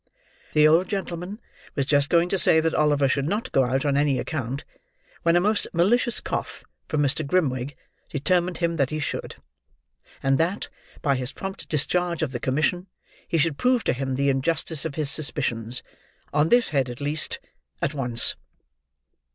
The 0.53 0.67
old 0.67 0.87
gentleman 0.89 1.39
was 1.75 1.85
just 1.85 2.09
going 2.09 2.27
to 2.29 2.39
say 2.39 2.59
that 2.59 2.73
Oliver 2.73 3.07
should 3.07 3.27
not 3.27 3.51
go 3.51 3.65
out 3.65 3.85
on 3.85 3.95
any 3.95 4.17
account; 4.17 4.65
when 5.21 5.35
a 5.35 5.39
most 5.39 5.67
malicious 5.73 6.19
cough 6.19 6.63
from 6.87 7.03
Mr. 7.03 7.23
Grimwig 7.23 7.75
determined 8.09 8.57
him 8.57 8.77
that 8.77 8.89
he 8.89 8.97
should; 8.97 9.35
and 10.23 10.39
that, 10.39 10.69
by 11.03 11.15
his 11.17 11.31
prompt 11.31 11.69
discharge 11.69 12.23
of 12.23 12.31
the 12.31 12.39
commission, 12.39 12.87
he 13.27 13.37
should 13.37 13.59
prove 13.59 13.83
to 13.83 13.93
him 13.93 14.15
the 14.15 14.29
injustice 14.29 14.85
of 14.85 14.95
his 14.95 15.11
suspicions: 15.11 15.83
on 16.33 16.49
this 16.49 16.69
head 16.69 16.89
at 16.89 16.99
least: 16.99 17.37
at 17.79 17.93
once. 17.93 18.35